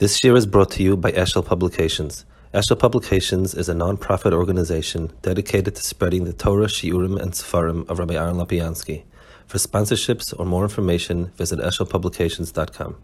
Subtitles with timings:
[0.00, 2.24] This year is brought to you by Eshel Publications.
[2.52, 8.00] Eshel Publications is a non-profit organization dedicated to spreading the Torah, Shiurim, and Sefarim of
[8.00, 9.04] Rabbi Aaron Lapiansky.
[9.46, 12.96] For sponsorships or more information, visit eshelpublications.com.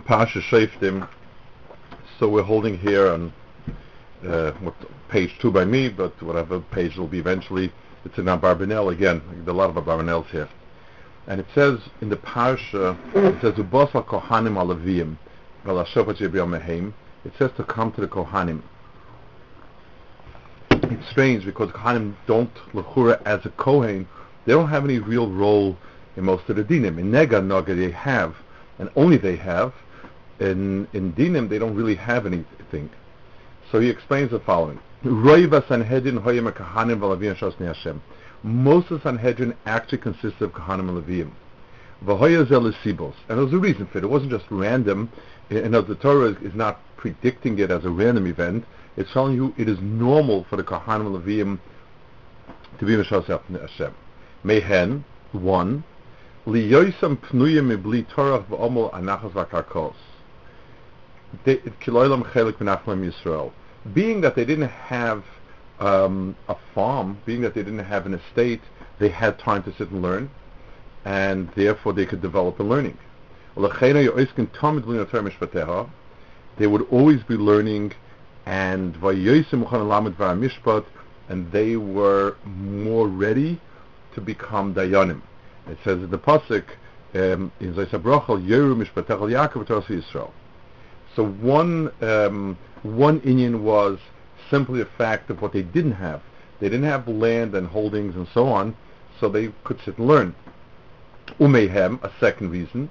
[0.06, 1.06] Pasha Shoftim.
[2.18, 3.34] So we're holding here on
[4.26, 4.52] uh,
[5.10, 7.70] page two by me, but whatever page will be eventually.
[8.06, 9.20] It's in Abarbanel again.
[9.44, 10.48] There are a lot of Abarbanels here.
[11.26, 15.16] And it says in the parsha, it says Ubasa Kohanim Alavim.
[17.24, 18.62] It says to come to the Kohanim.
[20.70, 24.08] It's strange because Kohanim don't lechura as a Kohen.
[24.46, 25.76] They don't have any real role
[26.16, 26.98] in most of the dinim.
[26.98, 28.34] In Nega Naga they have,
[28.78, 29.74] and only they have.
[30.40, 32.88] In in dinim they don't really have anything.
[33.70, 38.00] So he explains the following: Roiva Sanhedrin Hoyem Kohanim Valavim Shosnei Hashem
[38.42, 41.30] most of the Sanhedrin actually consists of Kahanim and Levim.
[42.02, 44.04] And there's a reason for it.
[44.04, 45.10] It wasn't just random.
[45.50, 48.64] And the Torah is not predicting it as a random event.
[48.96, 51.58] It's telling you it is normal for the Kahanim and Levim
[52.78, 53.94] to be Mishas Hashem.
[54.42, 55.84] Mehen, one,
[56.46, 59.94] liyoisam pnuyim mibli Torah v'omol anachas v'karkos.
[61.44, 63.52] Kiloilam chelik v'nachlam Yisrael.
[63.92, 65.24] Being that they didn't have
[65.80, 68.62] um, a farm, being that they didn't have an estate,
[68.98, 70.30] they had time to sit and learn,
[71.04, 72.96] and therefore they could develop a learning.
[73.56, 73.62] They
[76.66, 77.92] would always be learning,
[78.46, 78.96] and
[81.28, 83.60] and they were more ready
[84.14, 85.22] to become dayanim.
[85.66, 86.64] It says in the pasuk
[87.14, 90.30] um, in Zaysabrachal Yeru Mishpatechal Yaakov Yisrael.
[91.16, 93.98] So one um, one Indian was
[94.50, 96.20] simply a fact of what they didn't have.
[96.58, 98.76] They didn't have land and holdings and so on,
[99.18, 100.34] so they could sit and learn.
[101.38, 102.90] Umehem, a second reason,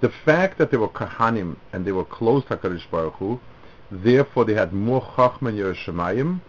[0.00, 3.40] the fact that they were kahanim and they were close to HaKadosh Baruch Hu,
[3.90, 6.40] therefore they had more chachma in Yerushalayim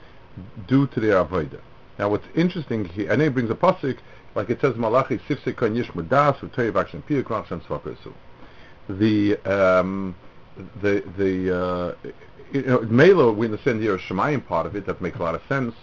[0.68, 1.62] due to their avodah.
[2.00, 3.98] Now what's interesting here, and he brings a pasuk
[4.36, 8.14] like it says Malachi Sifse Kon Yish Mudas Piyuk Rachshem Svapesu.
[8.90, 10.16] The um,
[10.82, 12.12] the the uh,
[12.52, 15.36] you know, Mela we understand here a Shemayim part of it that makes a lot
[15.36, 15.76] of sense.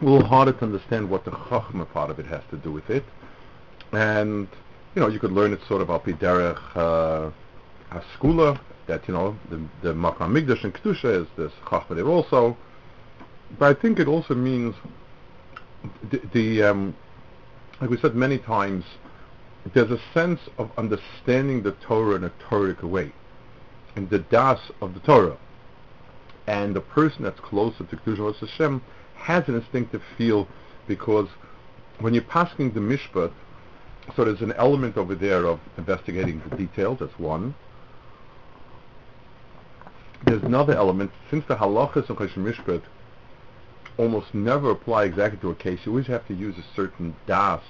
[0.00, 2.90] A little harder to understand what the Chachma part of it has to do with
[2.90, 3.04] it,
[3.92, 4.48] and
[4.94, 7.30] you know you could learn it sort of alpi derech uh,
[7.90, 12.56] haskula that you know the the Makam Migdash and Kedusha is this Chachma there also,
[13.58, 14.74] but I think it also means
[16.10, 16.94] the, the um,
[17.80, 18.84] like we said many times,
[19.74, 23.12] there's a sense of understanding the Torah in a Torah way,
[23.96, 25.36] in the das of the Torah.
[26.46, 28.80] And the person that's closer to Kedusha Hashem
[29.16, 30.46] has an instinctive feel
[30.86, 31.28] because
[31.98, 33.32] when you're passing the mishpat,
[34.14, 37.54] so there's an element over there of investigating the details, that's one.
[40.24, 42.82] There's another element, since the halachas of Choshen Mishpat
[43.98, 45.80] almost never apply exactly to a case.
[45.84, 47.62] You always have to use a certain das,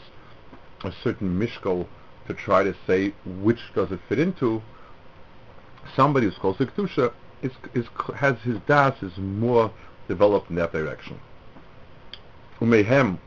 [0.84, 1.86] a certain mishkal
[2.26, 4.62] to try to say which does it fit into.
[5.94, 9.70] Somebody who's close to is, is, has his das is more
[10.08, 11.20] developed in that direction.
[12.60, 13.18] Umehem.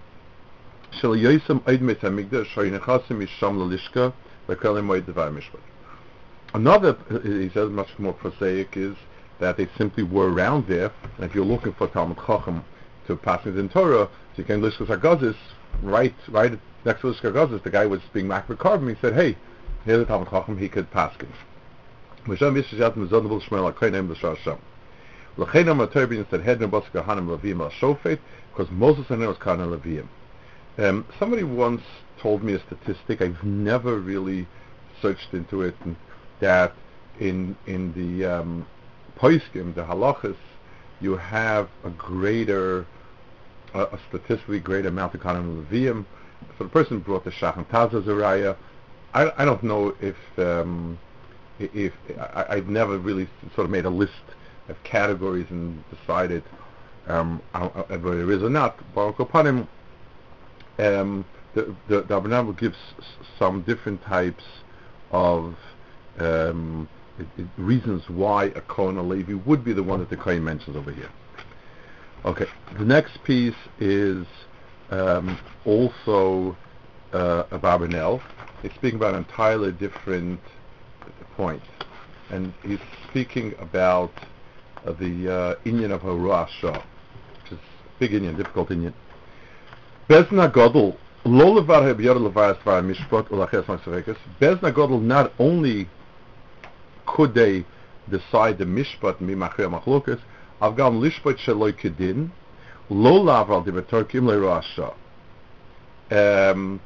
[6.51, 8.95] Another, he says, much more prosaic is
[9.39, 10.91] that they simply were around there.
[11.17, 12.63] And if you're looking for Talmud Chacham
[13.09, 15.35] to passing in Torah, so you can Lishkas HaGazis,
[15.81, 19.35] right, right next to Lishkas HaGazis, the guy was being makbid carbon, he said, hey,
[19.83, 21.33] here's the Talmud Chacham, he could pass him.
[22.25, 24.59] Moshe Mishashat Mizon Shmuel HaKoinim B'Shar Hashem.
[25.37, 28.19] L'chein HaMator said, Hedner Bosik HaHanim Lavim Al-Shofet,
[28.51, 30.07] because Moses and was Kana Lavim.
[30.77, 31.81] Um, somebody once
[32.21, 34.47] told me a statistic, I've never really
[35.01, 35.75] searched into it,
[36.39, 36.73] that
[37.19, 38.67] in in the um,
[39.17, 40.37] Poiskim, the halachas,
[41.01, 42.85] you have a greater
[43.73, 46.05] a, a statistically greater amount of Kanim Levium.
[46.57, 48.55] So the person brought the Shach and Taz Zariah.
[49.13, 50.99] I, I don't know if um,
[51.59, 54.13] if I, have never really sort of made a list
[54.69, 56.43] of categories and decided
[57.07, 57.41] um,
[57.87, 58.79] whether there is or not.
[58.93, 59.67] Baruch Opanim,
[60.77, 62.77] um, the the, the gives
[63.37, 64.43] some different types
[65.11, 65.55] of
[66.19, 66.87] um,
[67.17, 70.75] it, it, reasons why a Kohen Levi would be the one that the Kohen mentions
[70.77, 71.09] over here.
[72.25, 72.45] Okay,
[72.77, 74.25] the next piece is
[74.91, 76.57] um, also
[77.13, 78.21] uh, a Barbanel.
[78.63, 80.41] It's speaking about an entirely different
[81.35, 81.61] point.
[82.29, 82.79] and he's
[83.09, 84.11] speaking about
[84.85, 86.81] uh, the uh, Indian of Haruah Shah,
[87.43, 87.59] which is
[87.99, 88.93] big Indian, difficult Indian.
[90.07, 90.95] Bezna Godel,
[91.25, 94.17] lo levar hebiyar levar svar mishpat ulaches.
[94.39, 95.89] Bezna Godel not only
[97.05, 97.65] could they
[98.09, 100.19] decide the mishpat mimachir machlokas,
[100.61, 102.29] lishpat sheloi kedin,
[102.89, 104.93] lo lavar di betorkim leruah Shah.
[106.11, 106.81] Um,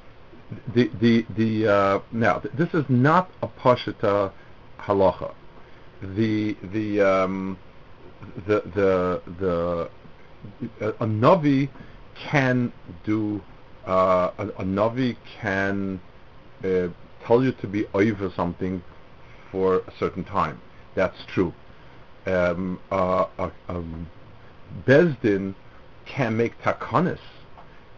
[0.76, 4.32] the the the uh, now th- this is not a pashita
[4.80, 5.34] halacha.
[6.02, 7.58] The the um,
[8.48, 9.90] the the the
[10.82, 11.70] a, a navi
[12.30, 12.72] can
[13.06, 13.42] do
[13.88, 16.00] uh, a, a navi can
[16.64, 16.88] uh,
[17.26, 18.84] tell you to be over something
[19.52, 20.60] for a certain time.
[20.96, 21.54] That's true.
[22.26, 23.26] Um, uh,
[23.68, 24.08] um,
[24.86, 25.56] Bezdin
[26.06, 27.20] can make takanis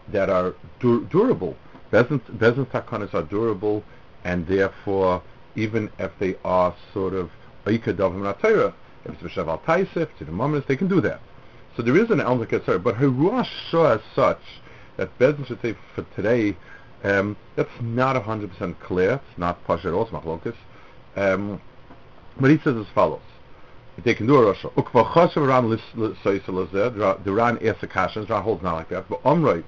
[0.08, 1.56] that are dur- durable.
[1.92, 3.84] Bezdin, Bezdin takanis are durable,
[4.24, 5.22] and therefore,
[5.54, 7.30] even if they are sort of
[7.66, 11.20] if it's b'shav al taisif, to the moment, they can do that.
[11.76, 14.40] So there is an element of but Haruah Shah as such,
[14.96, 16.56] that Bezdin should say for today,
[17.04, 19.20] um, that's not 100% clear.
[19.30, 20.54] It's not Pasha at.
[21.16, 21.60] Um,
[22.40, 23.20] but he says as follows.
[24.04, 24.68] They can do a Russia.
[24.76, 27.58] Ukva chashav ran l'soysa The Ran
[27.88, 29.08] kasha, Ran holds not like that.
[29.08, 29.64] But Omroi,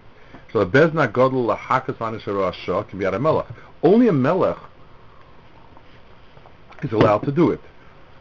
[0.52, 3.46] so the Bezna Godel lahakas Russia can be at a melech.
[3.82, 4.58] Only a melech
[6.82, 7.60] is allowed to do it.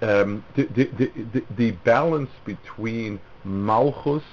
[0.02, 4.24] Um, the, the, the, the, the balance between malchus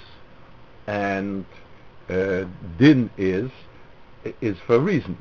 [0.86, 1.46] and
[2.08, 2.44] uh,
[2.78, 3.50] din is
[4.40, 5.16] is for a reason.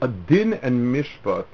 [0.00, 1.46] A din and mishpat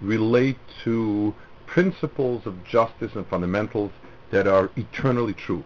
[0.00, 1.34] relate to
[1.72, 3.90] principles of justice and fundamentals
[4.30, 5.64] that are eternally true,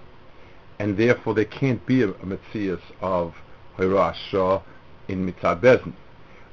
[0.79, 3.35] and therefore there can't be a, a Metzias of
[3.77, 4.63] Hirasha
[5.09, 5.93] in Mitzad Bezin.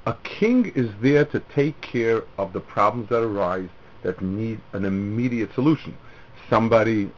[0.07, 3.69] A king is there to take care of the problems that arise
[4.01, 5.95] that need an immediate solution.
[6.49, 7.11] Somebody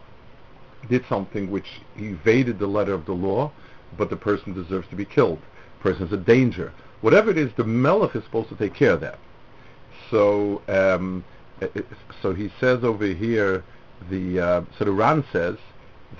[0.90, 3.50] did something which evaded the letter of the law,
[3.98, 5.40] but the person deserves to be killed.
[5.78, 6.74] The person is a danger.
[7.00, 9.20] Whatever it is, the melech is supposed to take care of that.
[10.12, 11.24] So, um,
[12.22, 13.64] so he says over here,
[14.10, 15.58] the uh, so the Ran says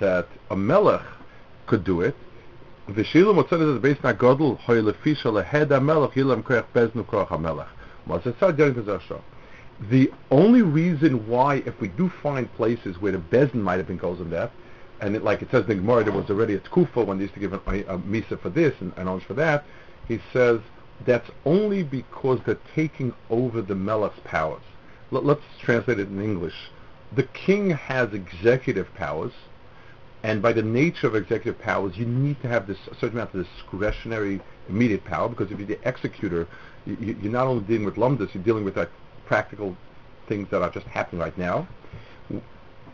[0.00, 1.04] that a melech
[1.66, 2.16] could do it.
[2.88, 7.68] V'shilu motzad is based on godel hoy lefisha lehed melech yilam koach beznu koach hamelech.
[9.90, 13.98] The only reason why, if we do find places where the bezin might have been
[13.98, 14.50] caused of death,
[15.00, 17.24] and it, like it says in the Gemara, there was already a tkufa when they
[17.24, 19.64] used to give a, a, misa for this and, and for that.
[20.08, 20.60] He says
[21.04, 24.62] that's only because they're taking over the melech's powers.
[25.10, 26.54] Let, let's translate it in English.
[27.14, 29.32] The king has executive powers,
[30.22, 33.46] and by the nature of executive powers, you need to have this certain amount of
[33.46, 36.48] discretionary immediate power, because if you're the executor,
[36.84, 38.90] you, you're not only dealing with lumdus, you're dealing with like
[39.26, 39.76] practical
[40.28, 41.68] things that are just happening right now.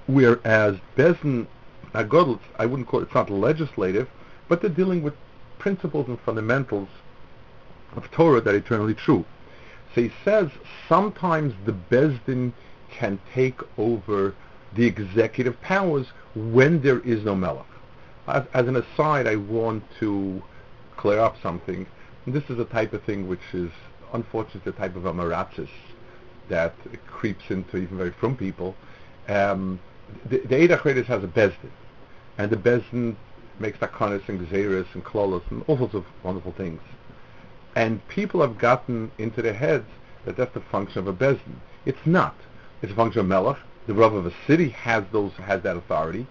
[0.06, 4.08] Whereas Agodl, I wouldn't call it, it's not legislative,
[4.48, 5.14] but they're dealing with
[5.58, 6.88] principles and fundamentals
[7.96, 9.24] of Torah that are eternally true.
[9.94, 10.50] So he says
[10.88, 12.52] sometimes the Bezdin
[12.90, 14.34] can take over
[14.74, 17.66] the executive powers when there is no Melech.
[18.26, 20.42] As, as an aside, I want to
[20.96, 21.86] clear up something.
[22.26, 23.70] This is a type of thing which is,
[24.12, 25.68] unfortunately, the type of amaratzis
[26.48, 26.74] that
[27.06, 28.76] creeps into even very from people.
[29.28, 29.80] Um,
[30.28, 30.70] the, the Eid
[31.06, 31.70] has a Bezdin,
[32.38, 33.16] and the Bezdin
[33.58, 36.80] makes takanis and gzeris and klolos and all sorts of wonderful things.
[37.74, 39.86] And people have gotten into their heads
[40.24, 41.56] that that's the function of a Bezdin.
[41.86, 42.36] It's not.
[42.82, 43.58] It's a function of Melech.
[43.86, 46.26] The Rav of a city has those has that authority.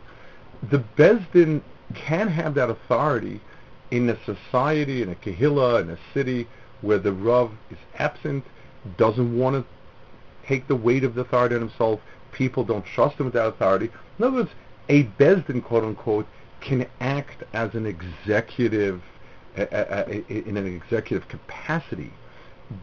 [0.69, 1.61] The Bezdin
[1.93, 3.41] can have that authority
[3.89, 6.47] in a society, in a kehillah, in a city
[6.81, 8.45] where the Rav is absent,
[8.97, 11.99] doesn't want to take the weight of the authority on himself.
[12.31, 13.91] People don't trust him with that authority.
[14.17, 14.51] In other words,
[14.87, 16.27] a Bezdin, quote unquote,
[16.61, 19.01] can act as an executive
[19.55, 22.11] in an executive capacity,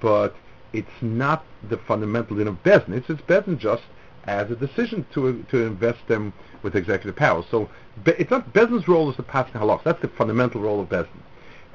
[0.01, 0.35] but
[0.73, 2.93] it's not the fundamental in of Bezdin.
[2.95, 3.85] It's, better Bezdin just
[4.25, 6.33] as a decision to to invest them
[6.63, 7.43] with executive power.
[7.51, 7.71] So
[8.05, 9.85] it's not Bezdin's role is to pass the halachs.
[9.85, 11.23] That's the fundamental role of Bezdin.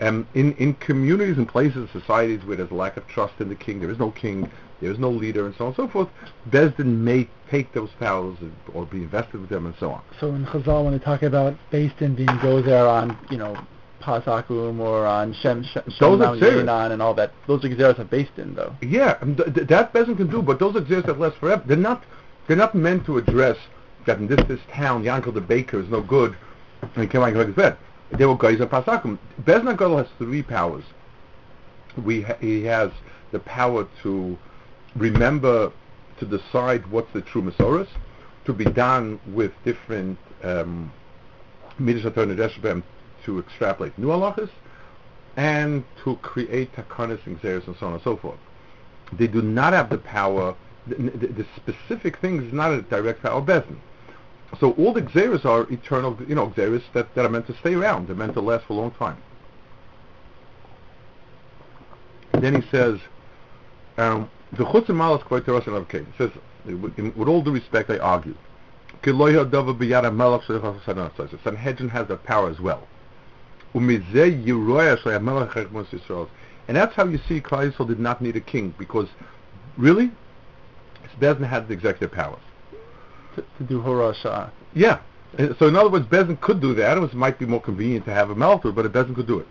[0.01, 3.55] Um, in in communities and places, societies where there's a lack of trust in the
[3.55, 4.49] king, there is no king,
[4.81, 6.09] there is no leader, and so on and so forth.
[6.49, 8.37] Bezdin may take those powers
[8.73, 10.01] or be invested with them, and so on.
[10.19, 13.55] So in Chazal, when they talk about Bezdin being gozer on, you know,
[14.03, 16.67] Pasakum or on Shem, Shem those are serious.
[16.69, 18.75] and all that, those are Gezeras of Bezdin, though.
[18.81, 21.63] Yeah, th- th- that Bezdin can do, but those Gezeras that last forever.
[21.65, 22.03] They're not.
[22.47, 23.57] They're not meant to address
[24.05, 26.35] that in this this town, Yankel the baker is no good,
[26.95, 27.77] and came out his bed.
[28.11, 29.17] They were guys of Pasakum.
[29.45, 30.83] Gadol has three powers.
[32.03, 32.91] We ha- he has
[33.31, 34.37] the power to
[34.95, 35.73] remember to
[36.23, 37.87] to decide what's the true Masoris,
[38.45, 40.91] to be done with different um,
[41.79, 42.83] Midrash Torah
[43.25, 44.49] to extrapolate new halachas,
[45.35, 48.37] and to create takanas and xeris and so on and so forth.
[49.13, 50.55] They do not have the power,
[50.87, 53.65] the, the, the specific things is not a direct power of.
[54.59, 57.73] So all the xeris are eternal, you know, xeris that, that are meant to stay
[57.73, 59.17] around, they're meant to last for a long time.
[62.33, 62.99] Then he says,
[63.97, 66.31] um, the chutz and quite He says,
[66.65, 68.35] with all due respect, I argue.
[71.43, 72.87] Sanhedrin has that power as well.
[76.67, 79.07] And that's how you see Klal did not need a king, because
[79.77, 80.11] really,
[81.19, 82.39] Bezdin had the executive powers.
[83.35, 84.51] To, to do Horasha.
[84.73, 84.99] Yeah.
[85.57, 86.97] So in other words, Bezdin could do that.
[86.97, 89.47] It was, might be more convenient to have a Melter, but Bezdin could do it.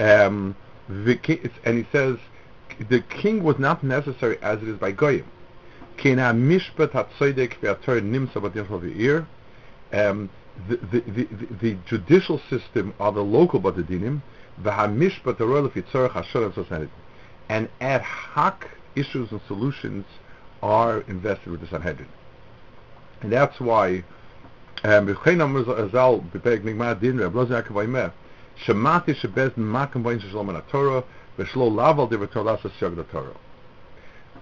[0.00, 0.54] Um,
[0.88, 2.18] and he says,
[2.88, 5.24] the king was not necessary as it is by Goyim.
[9.92, 10.30] Um,
[10.68, 11.28] the, the, the,
[11.60, 14.22] the judicial system are the local badidinim,
[14.62, 16.88] v'hamishpat haroel fitzorach asher sosanet.
[17.48, 20.06] And ad hoc issues and solutions
[20.62, 22.08] are invested with the Sanhedrin.
[23.20, 24.04] And that's why
[24.84, 25.08] um,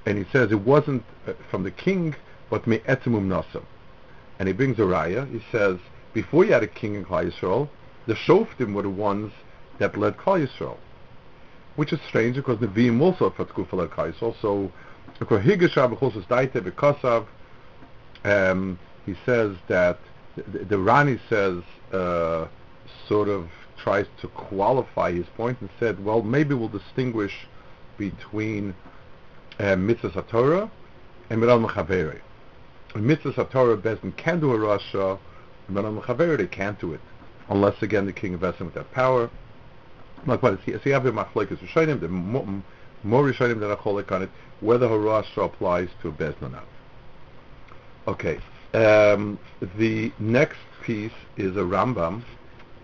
[0.04, 2.14] And he says it wasn't uh, from the king,
[2.50, 3.62] but me etzimum nasa.
[4.38, 5.30] And he brings a raya.
[5.30, 5.78] He says
[6.12, 7.68] before you had a king in Klal Yisrael,
[8.06, 9.32] the shoftim were the ones
[9.78, 10.76] that led Klal Yisrael,
[11.76, 14.34] which is strange because the Vim also for Tkufa led Klal Yisrael.
[14.40, 14.72] So
[18.24, 19.98] um, he says that
[20.36, 22.46] the, the Rani says uh,
[23.08, 27.46] sort of tries to qualify his point and said, well, maybe we'll distinguish
[27.98, 28.74] between
[29.58, 30.70] uh, mitzvah Torah
[31.30, 32.20] and Miral Mechaveri.
[32.94, 34.58] Mitzvah Torah Bezdin can do a
[35.70, 37.00] Rasha, Miral Mechaveri they can't do it,
[37.48, 39.30] unless again the king invests them with that power.
[40.24, 44.88] So you have the Machlekes Rishonim, the more Rishonim that are cholik on it, whether
[44.88, 46.62] Harasha applies to a Bezdin or.
[48.06, 48.38] Okay.
[48.74, 49.38] Um,
[49.76, 52.22] the next piece is a Rambam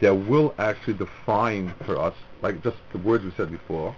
[0.00, 3.94] that will actually define for us, like just the words we said before,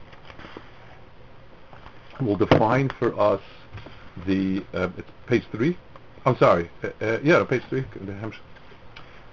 [2.20, 3.40] will define for us
[4.26, 4.88] the, uh,
[5.26, 5.76] page three,
[6.24, 8.32] I'm sorry, uh, uh, yeah, page three, the,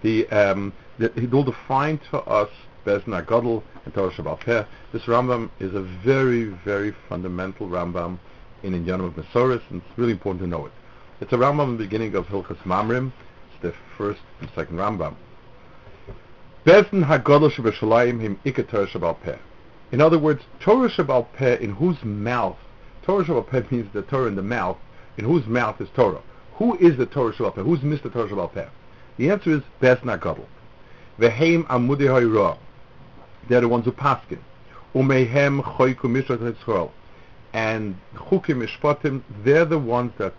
[0.04, 2.50] um, the, it will define to us
[2.86, 4.68] Bezna Gadol and Torah Shabbat.
[4.94, 8.18] This Rambam is a very, very fundamental Rambam
[8.64, 10.72] in Inyanim of Mesoris, and it's really important to know it.
[11.20, 13.12] It's a Rambam in the beginning of Hilchas Mamrim.
[13.52, 15.16] It's the first and second Rambam.
[16.66, 19.38] Bezdin Hagadol Shebeshalayim Him Ika Torah Shabbal Peh.
[19.92, 22.58] In other words, Torah Shabbal Peh, in whose mouth,
[23.04, 24.78] Torah Shabbal Peh means the Torah in the mouth,
[25.18, 26.22] in whose mouth is Torah.
[26.56, 27.64] Who is the Torah Shabbal Peh?
[27.64, 28.12] Who's Mr.
[28.12, 28.68] Torah Shabbal Peh?
[29.18, 30.46] The answer is Bezdin Hagadol.
[31.20, 32.58] Veheim Amudei Hoyrah.
[33.50, 34.40] They're the ones who paskin.
[34.94, 36.92] Umehem Choyku Mishrat Yitzchol.
[37.54, 40.34] And Chukim Mishpatim, they're the ones that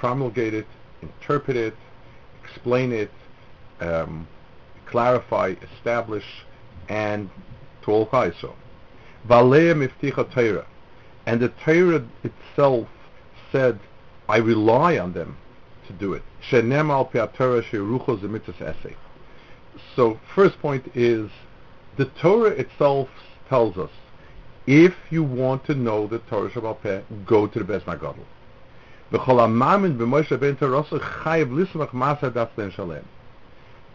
[0.00, 0.66] promulgate it,
[1.02, 1.74] interpret it,
[2.42, 3.10] explain it,
[3.80, 4.26] um,
[4.86, 6.24] clarify, establish,
[6.88, 7.30] and
[7.82, 8.54] to all Chayso.
[9.28, 10.66] Valeh mifticha Torah.
[11.26, 12.88] And the Torah itself
[13.52, 13.78] said,
[14.28, 15.36] I rely on them
[15.88, 16.22] to do it.
[19.96, 21.30] So first point is,
[21.96, 23.08] the Torah itself
[23.48, 23.90] tells us,
[24.66, 28.24] if you want to know the Torah Shabbat Peh, go to the Beis Magadol.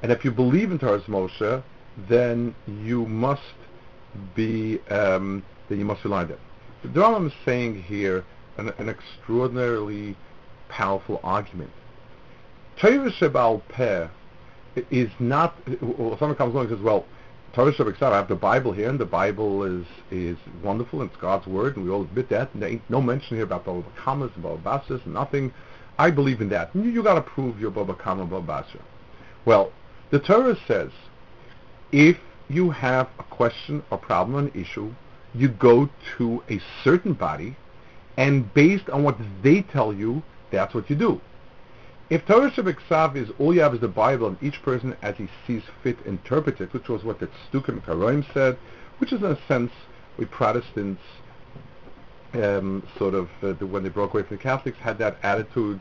[0.01, 1.63] And if you believe in Torah's Moshe,
[2.09, 3.41] then you must
[4.35, 6.37] be, um, then you must rely on.
[6.81, 8.25] The Rambam is saying here
[8.57, 10.17] an, an extraordinarily
[10.69, 11.71] powerful argument.
[12.77, 14.07] Torah Shebal Peh
[14.89, 17.05] is not, well, someone comes along and says, well,
[17.53, 21.21] Torah Shabbat I have the Bible here, and the Bible is is wonderful, and it's
[21.21, 23.83] God's Word, and we all admit that, and there ain't no mention here about the
[23.95, 25.53] commas, about Basis, nothing.
[25.99, 26.71] I believe in that.
[26.73, 28.65] You, you got to prove your Baba Kama Baba
[29.45, 29.71] Well,
[30.09, 30.89] the Torah says,
[31.91, 32.17] if
[32.49, 34.91] you have a question, a problem, an issue,
[35.35, 35.87] you go
[36.17, 37.55] to a certain body,
[38.17, 41.21] and based on what they tell you, that's what you do.
[42.09, 45.29] If Torah Shabbat is all you have is the Bible, and each person as he
[45.47, 48.57] sees fit interprets it, which was what the Stukim Karoim said,
[48.99, 49.71] which is in a sense
[50.17, 51.01] we Protestants
[52.33, 55.79] um, sort of uh, the, when they broke away from the Catholics had that attitude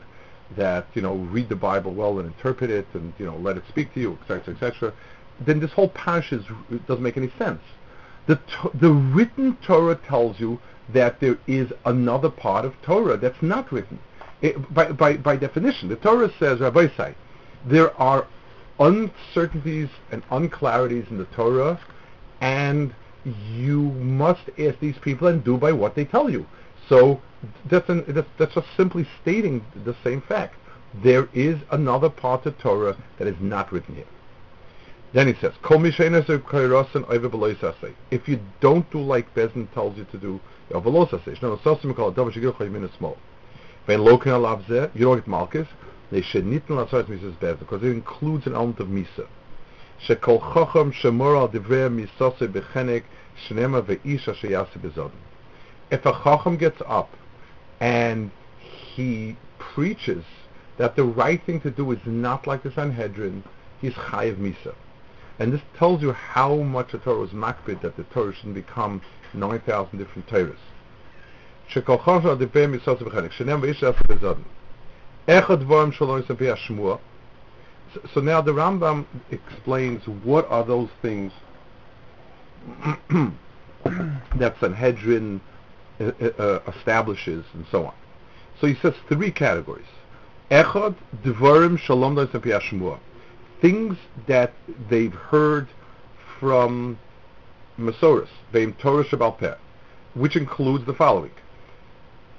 [0.57, 3.65] that you know read the Bible well and interpret it and you know let it
[3.69, 4.93] speak to you, etc., etc.,
[5.41, 6.45] then this whole parish is,
[6.87, 7.61] doesn't make any sense
[8.27, 10.61] The, to- the written Torah tells you
[10.91, 13.99] that there is another part of Torah that's not written.
[14.71, 17.15] By, by, by definition, the Torah says, Rabbi say,
[17.65, 18.27] there are
[18.81, 21.79] uncertainties and unclarities in the Torah,
[22.41, 22.93] and
[23.25, 26.45] you must ask these people and do by what they tell you.
[26.89, 27.21] So
[27.71, 28.05] that's, an,
[28.39, 30.57] that's, just simply stating the same fact.
[31.03, 34.05] There is another part of Torah that is not written here.
[35.13, 35.53] Then he says.
[38.11, 40.41] If you don't do like Bezin tells you to do,
[43.87, 45.67] Vein loken alav zeh, you don't get malchus.
[46.11, 49.27] They should mises Bezin because it includes an element of misa.
[50.09, 50.23] If
[56.07, 57.11] a chacham gets up
[57.81, 58.31] and
[58.95, 60.25] he preaches
[60.77, 63.43] that the right thing to do is not like the Sanhedrin,
[63.81, 64.75] he's chayiv misa.
[65.39, 69.01] And this tells you how much the Torah was makbid that the Torah shouldn't become
[69.35, 70.57] 9,000 different Torahs.
[71.72, 74.42] שכל חושב על דיבר מסוס וחלק, שנם ואיש עשר בזודן.
[75.28, 76.98] איך הדבורם שלו יספי השמוע?
[78.14, 81.32] So now the Rambam explains what are those things
[84.36, 85.42] that Sanhedrin
[86.00, 87.94] uh, uh, establishes and so on.
[88.60, 89.88] So he says three categories.
[90.52, 93.00] Echad dvarim shalom shmua.
[93.62, 94.54] Things that
[94.90, 95.68] they've heard
[96.40, 97.00] from
[97.80, 99.56] Masoris, Veim Torah Shabal Peh,
[100.14, 101.32] which includes the following.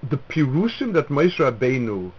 [0.09, 2.11] The Pirushim that Moshe Rabbeinu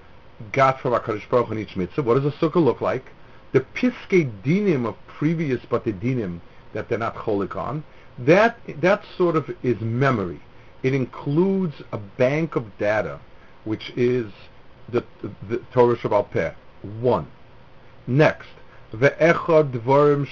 [0.53, 3.05] got from HaKadosh Baruch Hu in each mitzvah, what does a sukkah look like?
[3.53, 6.41] The Piskei Dinim of previous Dinim
[6.73, 7.85] that they're not cholik on,
[8.19, 10.41] that, that sort of is memory.
[10.83, 13.21] It includes a bank of data,
[13.65, 14.33] which is
[14.89, 16.53] the, the, the Torah Shabbat Peh.
[17.01, 17.27] One.
[18.07, 18.49] Next,
[18.95, 20.27] ve'echad dvarim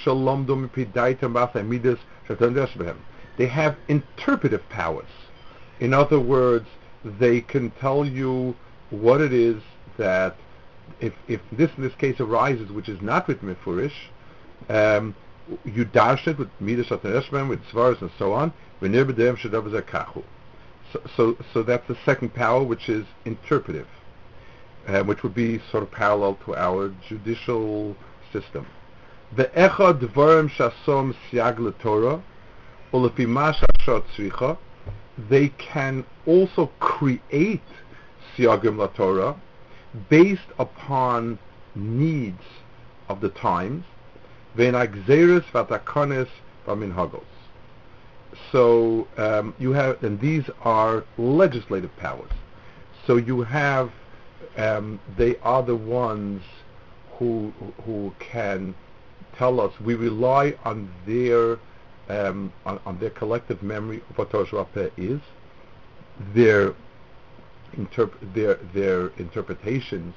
[2.29, 2.97] shetandesh
[3.37, 5.09] They have interpretive powers.
[5.81, 6.67] In other words,
[7.05, 8.55] they can tell you
[8.91, 9.63] what it is
[9.99, 10.37] that
[11.01, 13.93] if, if this this case arises, which is not with mifurish,
[14.69, 15.15] um,
[15.65, 18.53] you dash it with midas with svaras and so on.
[20.93, 23.87] So, so, so that's the second power, which is interpretive
[24.87, 27.97] uh, which would be sort of parallel to our judicial
[28.33, 28.67] system.
[29.35, 32.23] Ve'echa dvarim shasom siag Torah,
[32.93, 34.59] ulefi shashot tzricha,
[35.19, 37.63] they can also create
[38.37, 39.37] siagim Torah
[40.09, 41.39] based upon
[41.75, 42.43] needs
[43.09, 43.85] of the times,
[44.57, 46.29] v'atakones.
[48.51, 52.31] So um, you have, and these are legislative powers.
[53.07, 53.91] So you have
[54.57, 56.43] um, they are the ones
[57.19, 57.53] who
[57.85, 58.75] who can
[59.37, 59.73] tell us.
[59.81, 61.59] We rely on their
[62.13, 65.21] um, on, on, their collective memory of what Torah is,
[66.35, 66.75] their
[67.77, 70.15] interp- their their interpretations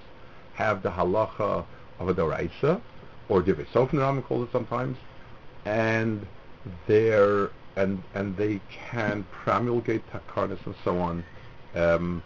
[0.54, 1.66] have the halacha
[2.00, 2.82] of a doraisa,
[3.30, 4.98] or divrei sofnim call it sometimes,
[5.66, 6.26] and
[6.88, 11.24] their and and they can promulgate takarnas and so on.
[11.74, 12.24] Um,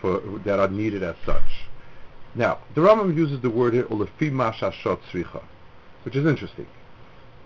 [0.00, 1.66] for, that are needed as such.
[2.34, 4.08] Now, the Rambam uses the word here, which
[6.16, 6.66] is interesting.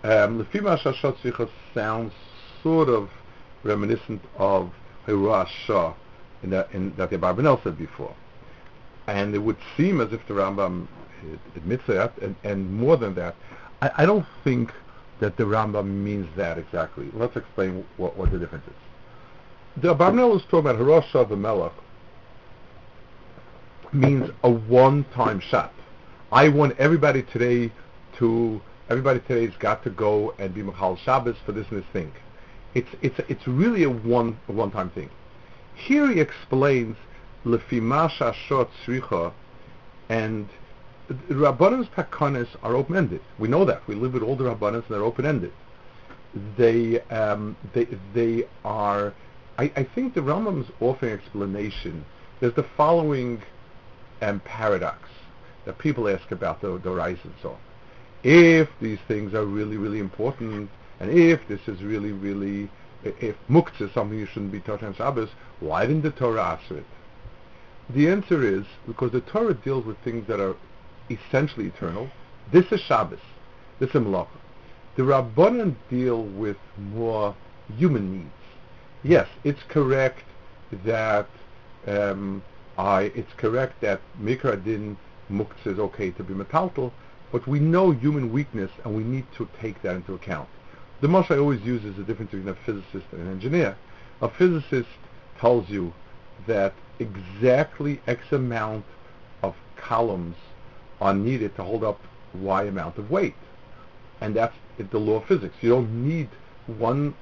[0.07, 2.13] Um, lefi mashashot tzricha sounds
[2.63, 3.09] sort of
[3.63, 4.71] reminiscent of
[5.05, 5.93] Hirah Shah
[6.43, 8.15] in that, in, that the Barbanel said before.
[9.07, 10.87] And it would seem as if the Rambam
[11.57, 13.35] admits that, and, and more than that,
[13.81, 14.71] I, I, don't think
[15.19, 17.09] that the Rambam means that exactly.
[17.13, 19.81] Let's explain what, what the difference is.
[19.81, 21.73] The Barbanel is talking about Hirah Shah the Melech,
[23.91, 25.73] means a one-time shot.
[26.31, 27.73] I want everybody today
[28.19, 32.11] to everybody today's got to go and be Machal Shabbos for this and this thing.
[32.73, 35.09] It's it's it's really a one a one-time thing.
[35.75, 36.95] Here he explains
[37.45, 39.33] lefima shashot tzricha,
[40.09, 40.47] and
[41.29, 43.21] Rabbanim's takanas are open-ended.
[43.39, 43.87] We know that.
[43.87, 45.53] We live with the Rabbanim and they're open-ended.
[46.57, 49.13] They um, they they are.
[49.57, 52.05] I, I think the Rambam's offering explanation.
[52.39, 53.41] There's the following
[54.21, 55.09] and paradox
[55.65, 57.57] that people ask about the, the rise and so on.
[58.23, 62.69] If these things are really, really important, and if this is really, really,
[63.03, 66.77] if muktzah is something you shouldn't be taught on Shabbos, why didn't the Torah answer
[66.77, 66.85] it?
[67.89, 70.55] The answer is because the Torah deals with things that are
[71.09, 72.09] essentially eternal.
[72.51, 73.19] This is Shabbos.
[73.79, 74.27] This is Malacha.
[74.95, 77.35] The Rabbanan deal with more
[77.77, 78.31] human needs.
[79.03, 80.23] Yes, it's correct
[80.83, 81.29] that
[81.85, 82.43] um,
[82.77, 84.97] I, it's correct that Mikra Din
[85.31, 86.91] Muktzah is okay to be metaltal,
[87.31, 90.47] but we know human weakness and we need to take that into account.
[91.01, 93.77] The most I always use is the difference between a physicist and an engineer.
[94.21, 94.89] A physicist
[95.39, 95.93] tells you
[96.47, 98.85] that exactly X amount
[99.43, 100.35] of columns
[100.99, 101.99] are needed to hold up
[102.33, 103.35] Y amount of weight.
[104.21, 105.55] And that's the law of physics.
[105.61, 106.29] You don't need
[106.65, 107.13] one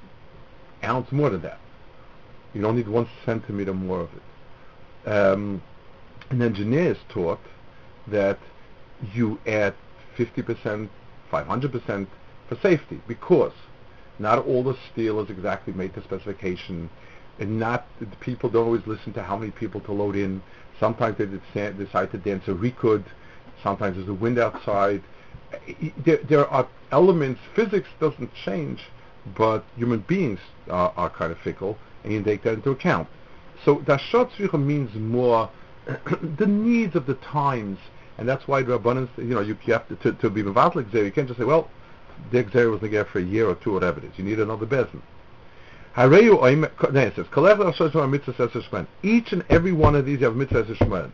[0.82, 1.58] ounce more than that.
[2.54, 5.10] You don't need one centimeter more of it.
[5.10, 5.62] Um,
[6.30, 7.40] an engineer is taught
[8.06, 8.38] that
[9.12, 9.74] you add
[10.16, 10.88] 50%,
[11.32, 12.06] 500%
[12.48, 13.52] for safety because
[14.18, 16.88] not all the steel is exactly made to specification
[17.38, 17.86] and not
[18.20, 20.42] people don't always listen to how many people to load in.
[20.80, 23.04] Sometimes they decide to dance a rikkud.
[23.62, 25.02] Sometimes there's a wind outside.
[26.04, 27.40] There, there are elements.
[27.54, 28.80] Physics doesn't change,
[29.36, 30.38] but human beings
[30.70, 33.08] are, are kind of fickle, and you take that into account.
[33.64, 35.50] So dashat means more
[36.38, 37.78] the needs of the times,
[38.18, 39.10] and that's why abundance.
[39.16, 41.68] You know, you, have to, to, to be mevatlik You can't just say, well,
[42.30, 44.12] the exer was there for a year or two, whatever it is.
[44.16, 45.02] You need another bezin.
[48.18, 51.10] it says, each and every one of these you have mitzvah shman.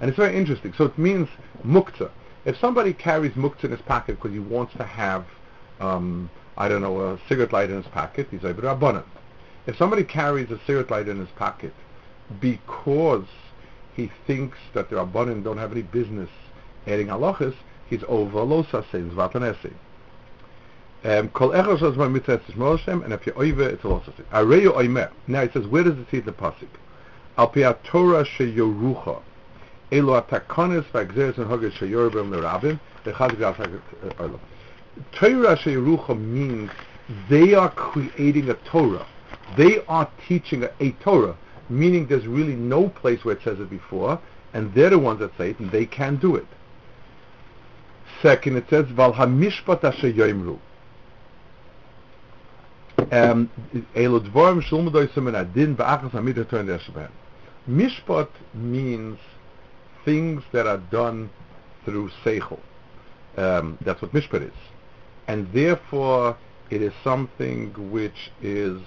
[0.00, 0.74] And it's very interesting.
[0.76, 1.28] So it means
[1.64, 2.10] muktzah.
[2.44, 5.24] If somebody carries muktzah in his pocket because he wants to have,
[5.80, 9.04] um, I don't know, a cigarette lighter in his pocket, he's over rabbanan.
[9.66, 11.72] If somebody carries a cigarette lighter in his pocket
[12.40, 13.24] because
[13.94, 16.30] he thinks that the rabbanan don't have any business
[16.86, 17.54] adding halachas,
[17.88, 19.72] he's over losa says vatanesi.
[21.04, 24.06] Um, kol echos as my mitzvah is Moshem, and if you're over, it's a loss
[24.06, 25.10] of Areyu oimer.
[25.26, 26.68] Now it says, where does it see the pasuk?
[27.36, 29.20] Al pi Torah she yorucha.
[29.90, 32.78] Elo atakonis v'agzeres and hoges she yorubim l'rabim.
[33.04, 34.38] Echad gal olam.
[35.10, 36.70] Torah she yorucha means
[37.28, 39.06] they are creating a Torah.
[39.56, 41.36] They are teaching a, a Torah,
[41.68, 44.20] meaning there's really no place where it says it before,
[44.52, 46.46] and they're the ones that say it, and they can do it.
[48.20, 50.58] Second, it says, Val hamishpat asher yoimru.
[53.10, 53.50] Um,
[57.68, 59.18] Mishpat means
[60.04, 61.30] things that are done
[61.84, 62.58] through seichel.
[63.36, 64.54] Um, that's what mishpat is.
[65.28, 66.36] And therefore,
[66.70, 68.80] it is something which is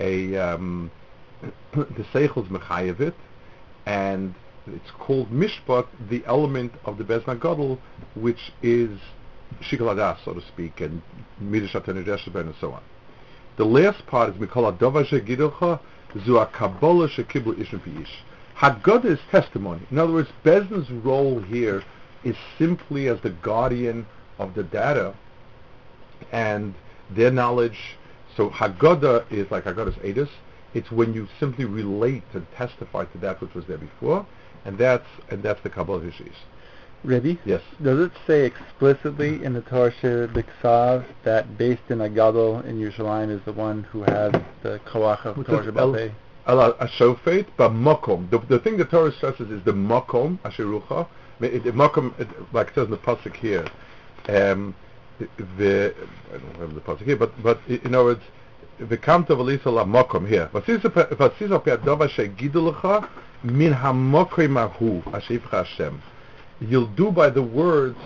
[0.00, 0.90] a, um,
[1.72, 3.14] the seichel is mechayevit,
[3.86, 4.34] and
[4.66, 7.78] it's called mishpat, the element of the Bezna Gadol,
[8.14, 8.98] which is
[9.62, 11.02] shikaladas, so to speak, and
[11.40, 12.82] midrash and so on.
[13.56, 15.80] The last part is Mikol Adova Shegidocha
[16.24, 18.22] Zu Kabbalah Shekiblu Ishim Ish.
[18.56, 19.80] Haggadah is testimony.
[19.90, 21.82] In other words, Bezdin's role here
[22.24, 24.06] is simply as the guardian
[24.38, 25.14] of the data
[26.32, 26.74] and
[27.10, 27.96] their knowledge.
[28.36, 30.28] So Haggadah is like Haggadah's Edis.
[30.74, 34.26] It's when you simply relate and testify to that which was there before,
[34.64, 36.36] and that's and that's the Kabbalah Hishis.
[37.04, 37.38] Rebbe?
[37.44, 37.62] Yes.
[37.82, 43.40] Does it say explicitly in the Torah B'Ksav that based in Agadol in Yerushalayim is
[43.44, 46.12] the one who has the Koach of Torah Shabbat?
[46.46, 48.30] A shofet, but makom.
[48.30, 51.06] The, the thing the Torah stresses is the makom, asherucha.
[51.40, 52.12] The makom,
[52.52, 53.66] like it says in the pasuk here,
[54.28, 54.74] um,
[55.58, 55.94] the
[56.28, 58.22] I don't remember the pasuk here, but but in other words,
[58.80, 60.48] the kamta v'lisa la makom here.
[60.52, 63.08] V'sisa pe'adova shegidu lecha
[63.42, 66.02] min ha-mokim ahu ashivcha Hashem
[66.60, 67.98] you'll do by the words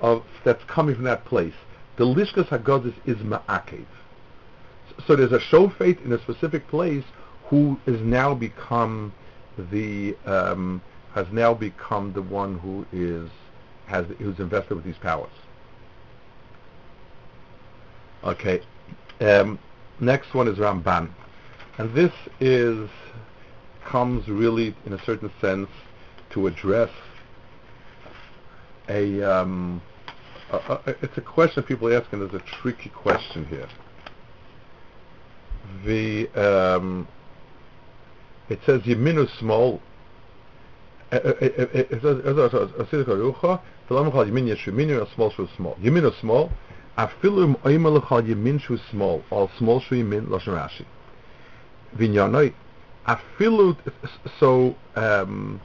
[0.00, 1.54] of that's coming from that place.
[1.96, 3.86] The lishkas hagadis is ma'akev.
[5.06, 7.04] So there's a shofet in a specific place
[7.46, 9.12] who is now become
[9.70, 10.82] the um,
[11.14, 13.30] has now become the one who is
[13.86, 15.30] has who's invested with these powers.
[18.24, 18.60] Okay,
[19.20, 19.58] um,
[20.00, 21.10] next one is Ramban,
[21.78, 22.88] and this is
[23.84, 25.68] comes really in a certain sense
[26.30, 26.90] to address
[28.88, 29.80] a, um,
[30.50, 33.68] a, a, it's a question people ask, and there's a tricky question here.
[35.84, 37.08] The um,
[38.48, 39.80] it says Yeminu small.
[41.10, 41.88] It
[42.90, 43.06] says
[44.66, 45.74] Yeminu small.
[45.76, 46.50] Yeminu small.
[46.98, 49.22] Afilu im oimel chal Yemin shu small.
[49.30, 50.84] All small shu Yemin lashon Rashi.
[51.96, 52.52] Vinyanoi.
[53.06, 53.76] Afilu.
[54.40, 54.76] So.
[54.94, 55.60] Um,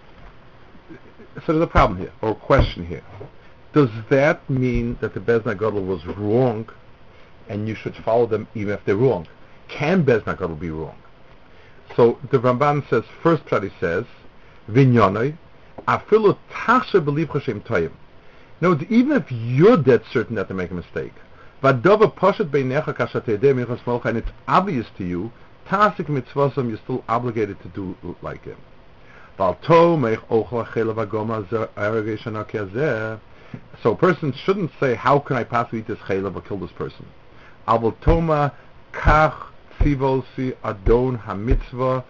[1.45, 3.03] so there's a problem here, or a question here.
[3.73, 6.67] Does that mean that the Bezna Gadol was wrong,
[7.47, 9.27] and you should follow them even if they're wrong?
[9.69, 10.97] Can Bezna Gadol be wrong?
[11.95, 14.05] So the Ramban says, first Pshadi says,
[14.69, 15.37] Vinyonoi,
[15.87, 17.91] afilu tasha believe Hashem toyim.
[18.61, 21.13] No, even if you're dead certain that they make a mistake,
[21.63, 25.31] vadova poshet beinecha kashat and it's obvious to you,
[25.67, 28.57] tasik mitzvosam, you're still obligated to do like him.
[29.37, 29.53] So
[33.91, 37.07] a person shouldn't say, how can I possibly eat this chaylev or kill this person?
[37.67, 38.53] Avol toma
[38.91, 39.47] kach
[39.79, 42.03] tzivosi adon hamitzvah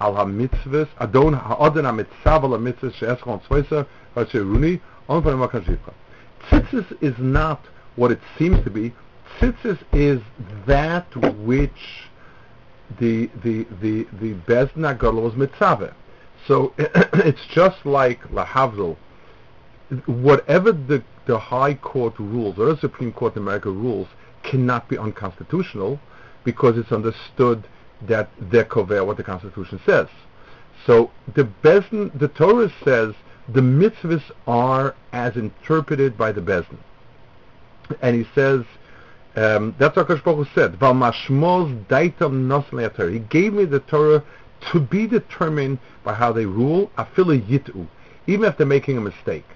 [0.00, 5.92] al hamitzvahs, adon ha'adon hamitzav al hamitzvahs she'eschon tzvaysa ha'sheruni on panim ha'kashivcha.
[6.48, 7.64] Tzitzis is not
[7.96, 8.94] what it seems to be.
[9.38, 10.20] Tzitzis is
[10.66, 12.08] that which
[12.98, 15.92] the the the the Agadol was mitzaveh.
[16.46, 18.96] So it's just like lahavdil.
[20.06, 24.08] Whatever the the High Court rules or the Supreme Court in America rules
[24.42, 26.00] cannot be unconstitutional
[26.44, 27.68] because it's understood
[28.02, 30.08] that they're cover what the Constitution says.
[30.86, 33.14] So the Bezdin, the Torah says
[33.48, 36.78] the mitzvahs are as interpreted by the Bezdin.
[38.02, 38.64] And he says,
[39.36, 43.10] um, that's what Kosh said, Valmashmoz daitam nosan Torah.
[43.10, 44.22] He gave me the Torah
[44.72, 47.86] to be determined by how they rule, afilu yitu,
[48.26, 49.46] even if they're making a mistake.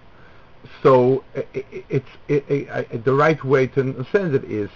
[0.83, 4.71] So it's i i i the right way to understand it is,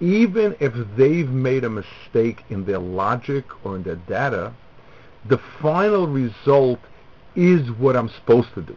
[0.00, 4.52] even if they've made a mistake in their logic or in their data,
[5.28, 6.80] the final result
[7.36, 8.76] is what I'm supposed to do.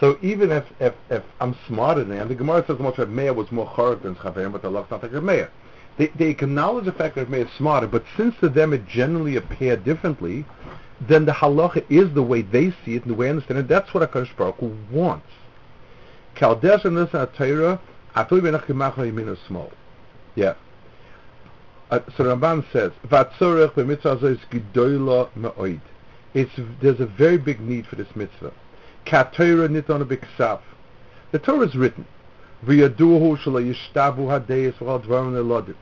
[0.00, 3.50] So even if, if, if I'm smarter than them, the Gemara says Moshe Meir was
[3.50, 5.50] more chorek than Chaverim, but the Lach's not like Meir.
[5.96, 9.36] They, they acknowledge the fact that Meir is smarter, but since to them it generally
[9.36, 10.44] appeared differently,
[11.00, 13.68] then the halacha is the way they see it and the way I understand it.
[13.68, 15.26] That's what HaKadosh Baruch Hu wants.
[16.36, 17.80] Kaldesh and this Torah,
[18.14, 19.72] afilu benach kimachla yamin small.
[20.36, 20.54] Yeah.
[21.90, 25.80] Uh, so Ramban says, "Vatzorech b'mitzvah is gedoyla me'oid."
[26.34, 28.52] it's, there's a very big need for this mitzvah.
[29.06, 30.60] Katera niton b'ksav.
[31.32, 32.06] The Torah is written.
[32.64, 35.74] V'yaduhu shala yishtabu hadeyis v'al dvaron.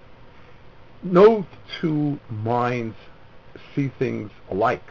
[1.02, 1.46] No
[1.80, 2.96] two minds
[3.74, 4.84] see things alike.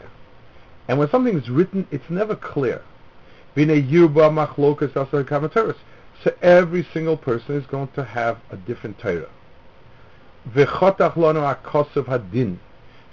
[0.88, 2.82] And when something is written, it's never clear.
[3.56, 3.62] So
[6.42, 9.28] every single person is going to have a different Torah.
[12.06, 12.58] hadin.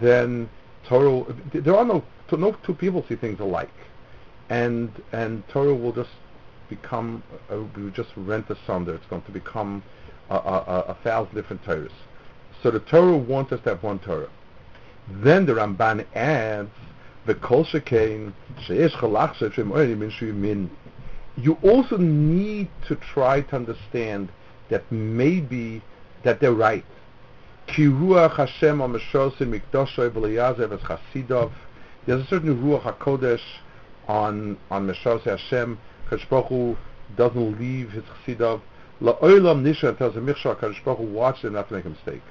[0.00, 0.48] then
[0.88, 3.70] Torah, there are no, no two people see things alike.
[4.50, 6.10] And, and Torah will just
[6.68, 8.94] become, uh, we just rent asunder.
[8.94, 9.82] It's going to become
[10.30, 11.92] a, a, a, thousand different Torahs.
[12.62, 14.30] So the Torah wants us to have one Torah.
[15.08, 16.70] Then the Ramban adds,
[17.26, 18.32] the Kol Shekain,
[18.66, 20.70] Sheyesh Chalach Min.
[21.36, 24.30] You also need to try to understand
[24.68, 25.82] that maybe
[26.22, 26.84] that they're right.
[27.66, 31.50] Ki Hashem ameshosim mikdoshoy v'leyazev es chasidov.
[32.06, 33.40] There's a certain ruach hakodesh
[34.06, 35.78] on on meshosei Hashem.
[36.10, 36.76] Kadosh
[37.16, 38.60] doesn't leave his chasidov.
[39.00, 42.22] La'olam nisha tells a michshah Kadosh Baruch Hu watch them not to make a mistake.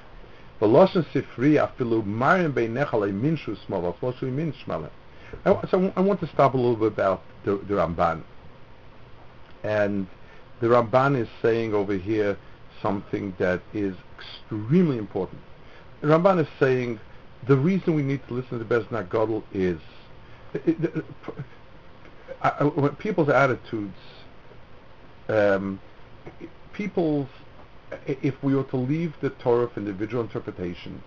[0.60, 4.90] V'loshen sifri afilu marim beinecha le'minshu smol v'loshu min shmalem.
[5.44, 8.22] I- So I want to stop a little bit about the, the Ramban.
[9.64, 10.06] And
[10.60, 12.38] the Ramban is saying over here
[12.84, 15.40] something that is extremely important.
[16.02, 17.00] Ramban is saying
[17.48, 19.80] the reason we need to listen to the Bezdin Gadol is
[20.52, 21.04] it, it,
[22.42, 23.96] I, I, people's attitudes,
[25.28, 25.80] um,
[26.74, 27.28] people's
[28.06, 31.02] if we were to leave the Torah for individual interpretation,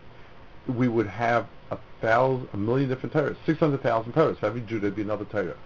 [0.68, 4.40] we would have a thousand, a million different Torahs, six hundred thousand Torahs.
[4.40, 5.58] For every Jew, there'd be another Torah,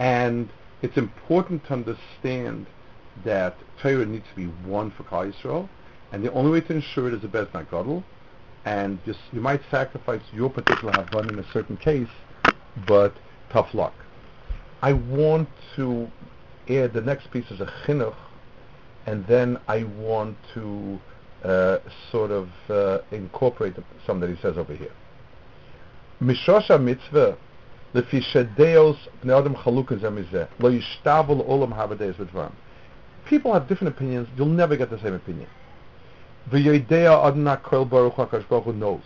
[0.00, 0.48] and
[0.82, 2.66] it's important to understand
[3.25, 5.69] that Torah needs to be one for Klal Yisrael,
[6.11, 8.03] and the only way to ensure it is a Bezdin Gadol,
[8.65, 12.07] and just you might sacrifice your particular Havon in a certain case,
[12.87, 13.13] but
[13.51, 13.93] tough luck.
[14.81, 16.07] I want to
[16.69, 18.15] add the next piece is a chinuch,
[19.05, 20.99] and then I want to
[21.43, 21.77] uh,
[22.11, 24.93] sort of uh, incorporate something that he says over here.
[26.21, 27.37] Mishosha mitzvah
[27.95, 32.49] לפי שדאוס בני אדם חלוקה זה מזה, לא ישתבו לעולם הבדייס בדברם.
[33.28, 35.48] people have different opinions, you'll never get the same opinion.
[36.50, 39.02] V'yodea adna kol baruch hakadosh baruch knows.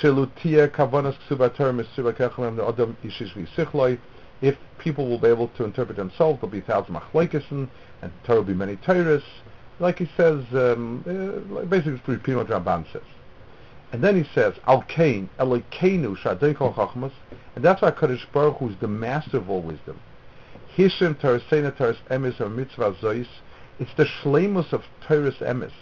[0.00, 3.98] Shelutia kavanas kechlem adam ishish.
[4.40, 7.68] If people will be able to interpret themselves, there'll be a thousand machlekesen,
[8.00, 9.22] and there will be many Torahs.
[9.78, 13.02] Like he says, um, uh, basically it's pretty much what Ramban says.
[13.92, 17.12] And then he says, Al Kain, Elokeinu Shadin Kol Chachmas,
[17.56, 19.98] and that's why Kaddish Baruch Hu is the master of all wisdom.
[20.76, 23.26] Hishim Teresena Teres Emes Mitzvah Zois,
[23.80, 25.72] it's the shlemus of Torah's emes.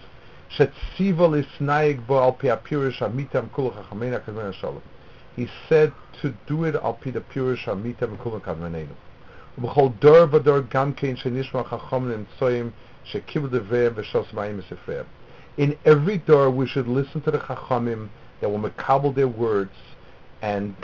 [0.50, 0.64] He
[5.68, 8.94] said to do it al pi the pirish amitam kul kadmenenu.
[9.60, 12.72] Ubchol dor v'dor gam kein shenishma chacham nemtsoim
[13.04, 15.04] shekibu deveim v'shos ma'im esifreim.
[15.56, 19.74] In every door we should listen to the chachamim that will makabel their words
[20.40, 20.76] and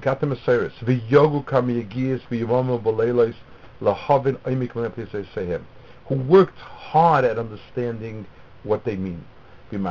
[0.00, 0.72] got them a service.
[0.80, 3.34] V'yogu kam yegias v'yivamu b'leilos
[3.82, 5.60] lahavin oimik v'nepis esehem
[6.08, 8.26] who worked hard at understanding
[8.62, 9.24] what they mean.
[9.70, 9.84] And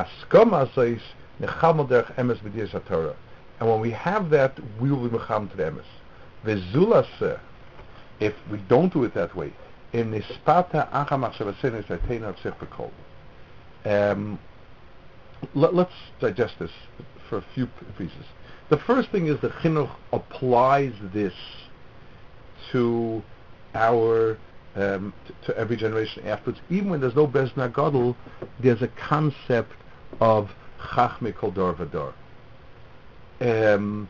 [3.69, 5.83] when we have that, we will be mecham to the emes.
[6.45, 7.39] V'zulaseh,
[8.19, 9.51] if we don't do it that way,
[9.93, 12.91] in nispata acha machshavasenu satena of
[13.85, 14.39] um,
[15.53, 16.71] let, us digest this
[17.29, 18.25] for a few pieces.
[18.69, 21.33] The first thing is that chinuch applies this
[22.71, 23.21] to
[23.75, 24.37] our
[24.75, 25.13] um,
[25.45, 26.59] to, every generation afterwards.
[26.69, 28.15] Even when there's no Bezna Gadol,
[28.59, 29.73] there's a concept
[30.19, 32.13] of Chachme Kol Dor Vador.
[33.41, 34.07] Um,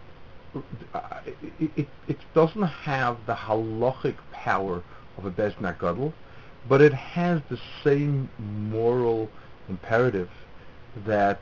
[1.59, 4.83] it, it, it, doesn't have the halachic power
[5.17, 6.13] of a Bezna Gadol,
[6.69, 9.29] but it has the same moral
[9.67, 10.29] imperative
[11.05, 11.39] that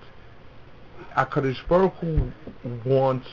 [1.15, 2.31] HaKadosh Baruch Hu
[2.86, 3.27] wants,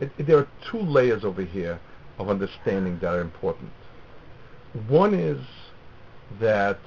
[0.00, 1.80] it, there are two layers over here
[2.18, 3.70] of understanding that are important.
[4.88, 5.40] One is
[6.40, 6.78] that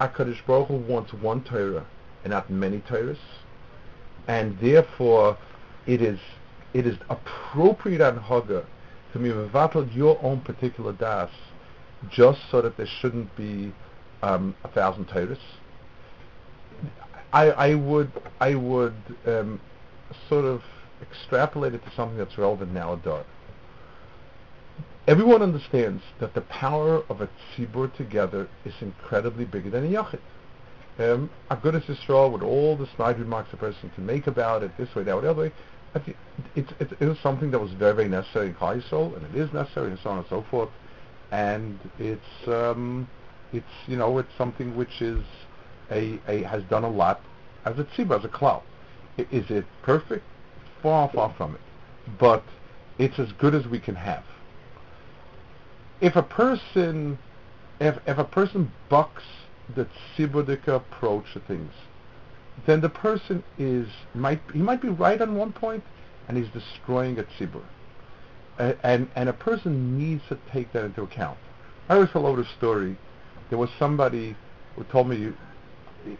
[0.00, 1.86] HaKadosh Baruch Hu wants one Torah
[2.24, 3.18] and not many Torahs,
[4.28, 5.38] and therefore
[5.86, 6.18] it is
[6.74, 8.64] it is appropriate on Haga
[9.12, 11.30] to be mevatel your own particular das,
[12.10, 13.72] just so that there shouldn't be
[14.22, 15.38] um, a thousand Torahs.
[17.32, 18.94] I, I would I would
[19.26, 19.60] um,
[20.28, 20.62] sort of
[21.00, 23.02] extrapolate it to something that's relevant now at
[25.10, 30.20] Everyone understands that the power of a tzibur together is incredibly bigger than a yachid.
[31.00, 34.94] Um, Agudas Yisrael, with all the snide remarks a person can make about it, this
[34.94, 35.52] way, that way, the other way,
[36.54, 39.52] it's, it is something that was very, very necessary in Klal Yisrael, and it is
[39.52, 40.68] necessary, and so on and so forth.
[41.32, 43.08] And it's, um,
[43.52, 45.24] it's, you know, it's something which is
[45.90, 47.20] a, a has done a lot
[47.64, 48.62] as a tzibah, as a cloud.
[49.18, 50.24] Is it perfect?
[50.84, 51.60] Far, far from it.
[52.20, 52.44] But
[52.96, 54.22] it's as good as we can have.
[56.00, 57.18] If a person,
[57.80, 59.22] if, if a person bucks
[59.74, 59.86] the
[60.16, 61.72] tzibudic approach to things,
[62.66, 65.84] then the person is might he might be right on one point,
[66.28, 67.62] and he's destroying a tzibur.
[68.82, 71.38] And, and a person needs to take that into account.
[71.88, 72.98] I always tell over the story.
[73.48, 74.36] There was somebody
[74.76, 75.32] who told me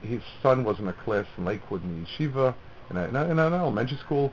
[0.03, 2.55] his son was in a class in Lakewood in yeshiva,
[2.91, 4.33] in, in an elementary school.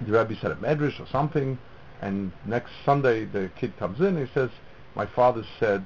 [0.00, 1.58] The rabbi said a medrash or something,
[2.00, 4.50] and next Sunday the kid comes in and he says,
[4.94, 5.84] my father said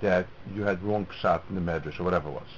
[0.00, 2.48] that you had wrong pshat in the medrash or whatever it was.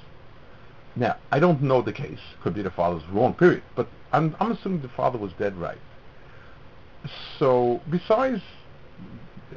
[0.97, 2.19] Now, I don't know the case.
[2.43, 3.63] Could be the father's wrong, period.
[3.77, 5.79] But I'm, I'm assuming the father was dead right.
[7.39, 8.43] So, besides,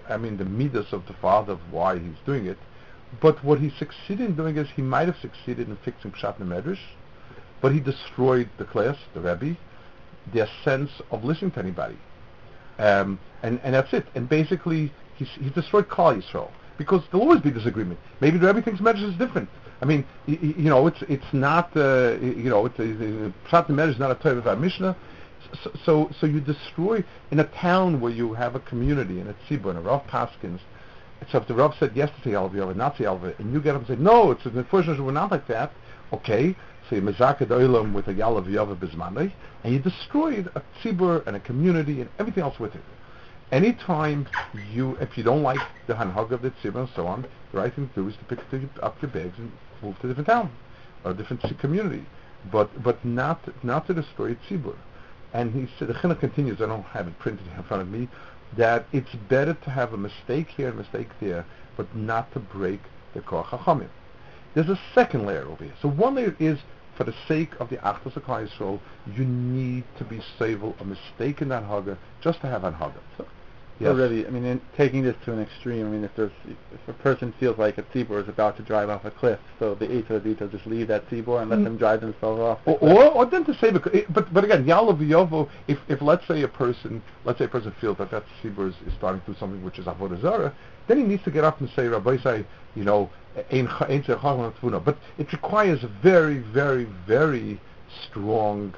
[0.07, 2.57] I mean, the midas of the father of why he's doing it,
[3.19, 6.47] but what he succeeded in doing is he might have succeeded in fixing Pshat in
[6.47, 6.79] the Medrash,
[7.59, 9.57] but he destroyed the class, the Rebbe,
[10.31, 11.97] their sense of listening to anybody.
[12.81, 14.05] Um, and, and that's it.
[14.15, 16.49] And basically, he's, he destroyed Klal Yisrael.
[16.77, 17.99] Because there'll always be disagreement.
[18.21, 19.49] Maybe the Rebbe is different.
[19.81, 24.11] I mean, you, know, it's it's not, uh, you know, it's, Pshat Medrash is not
[24.11, 24.95] a type of Mishnah.
[25.63, 29.35] So, so, so you destroy in a town where you have a community and a
[29.47, 30.59] tzibur and a Rav Paskins
[31.29, 33.75] so if the Rav said yes to say Alva, not say Alva, and you get
[33.75, 35.71] up and say, no, it's unfortunately we're not like that,
[36.11, 36.55] okay,
[36.99, 39.31] oilam with a Yalav Yava Bismanei,
[39.63, 42.83] and you destroyed a tzibur and a community and everything else with it.
[43.51, 44.27] Anytime
[44.71, 47.73] you, if you don't like the hanhag of the tzibur and so on, the right
[47.73, 48.39] thing to do is to pick
[48.81, 49.51] up your bags and
[49.81, 50.51] move to a different town
[51.03, 52.05] or a different community,
[52.51, 54.75] but but not not to destroy a tzibur.
[55.33, 56.61] And he said, the chinuch continues.
[56.61, 58.09] I don't have it printed in front of me,
[58.57, 61.45] that it's better to have a mistake here and a mistake there,
[61.77, 62.81] but not to break
[63.13, 63.89] the HaChamim.
[64.53, 65.73] There's a second layer over here.
[65.81, 66.59] So one layer is,
[66.95, 71.49] for the sake of the of Yisrael, you need to be stable a mistake in
[71.49, 72.99] that Haga just to have an Haga.
[73.81, 73.89] Yes.
[73.89, 76.93] Already, I mean, in taking this to an extreme, I mean, if there's if a
[76.93, 80.23] person feels like a tzibor is about to drive off a cliff, so the Eitzah
[80.23, 81.63] Dita just leave that tzibor and let mm.
[81.63, 82.59] them drive themselves off.
[82.65, 86.01] The or, or, or then to say, because, but but again, Yalav Yovo, if if
[86.01, 89.21] let's say a person, let's say a person feels that that tzibor is, is starting
[89.21, 90.53] to do something which is avodah zara,
[90.87, 93.09] then he needs to get up and say, Rabbi, say, you know,
[93.49, 97.59] ain't harmats but it requires a very, very, very
[98.07, 98.73] strong,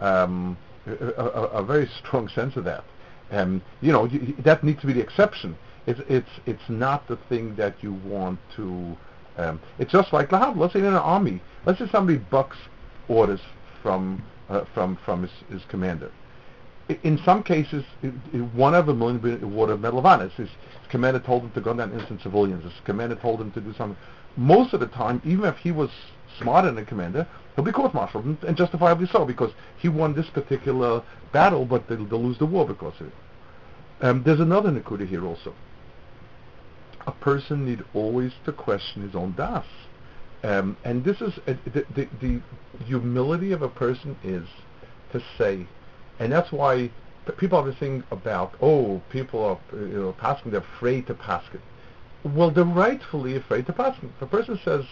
[0.00, 0.56] um,
[0.86, 2.84] a, a, a very strong sense of that.
[3.30, 5.56] Um, you know, you, that needs to be the exception.
[5.86, 8.96] It's it's it's not the thing that you want to.
[9.36, 10.32] Um, it's just like.
[10.32, 11.40] Let's say in an army.
[11.66, 12.56] Let's say somebody bucks
[13.08, 13.40] orders
[13.82, 16.10] from uh, from from his, his commander.
[17.02, 20.28] In some cases, i- i- one of a million be awarded a Medal of Honor.
[20.28, 20.56] His, his
[20.88, 22.64] commander told him to gun down innocent civilians.
[22.64, 23.96] His commander told him to do something.
[24.36, 25.90] Most of the time, even if he was
[26.38, 31.02] smarter than commander, he'll be court-martialed, and, and justifiably so, because he won this particular
[31.32, 33.12] battle, but they'll, they'll lose the war because of it.
[34.00, 35.54] Um, there's another Nakuda here also.
[37.06, 39.64] A person need always to question his own das.
[40.44, 42.40] Um, and this is, uh, the, the, the
[42.84, 44.46] humility of a person is
[45.12, 45.66] to say,
[46.20, 46.90] and that's why
[47.38, 51.44] people have this about, oh, people are, uh, you know, pasking, they're afraid to pass
[51.52, 51.60] it.
[52.24, 54.10] Well, they're rightfully afraid to paskin.
[54.16, 54.84] If a person says,